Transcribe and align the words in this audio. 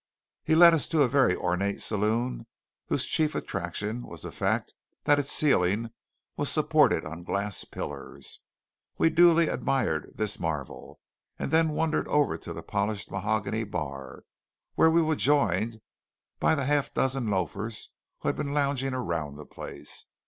He 0.43 0.55
led 0.55 0.73
us 0.73 0.87
to 0.87 1.03
a 1.03 1.07
very 1.07 1.35
ornate 1.35 1.79
saloon 1.79 2.47
whose 2.87 3.05
chief 3.05 3.35
attraction 3.35 4.01
was 4.01 4.23
the 4.23 4.31
fact 4.31 4.73
that 5.03 5.19
its 5.19 5.31
ceiling 5.31 5.91
was 6.35 6.49
supported 6.49 7.05
on 7.05 7.21
glass 7.21 7.63
pillars! 7.65 8.39
We 8.97 9.11
duly 9.11 9.47
admired 9.47 10.13
this 10.15 10.39
marvel; 10.39 10.99
and 11.37 11.51
then 11.51 11.69
wandered 11.69 12.07
over 12.07 12.35
to 12.35 12.51
the 12.51 12.63
polished 12.63 13.11
mahogany 13.11 13.63
bar, 13.63 14.23
where 14.73 14.89
we 14.89 15.03
were 15.03 15.15
joined 15.15 15.81
by 16.39 16.55
the 16.55 16.65
half 16.65 16.91
dozen 16.95 17.27
loafers 17.27 17.91
who 18.21 18.29
had 18.29 18.35
been 18.37 18.55
lounging 18.55 18.95
around 18.95 19.35
the 19.35 19.45
place. 19.45 20.05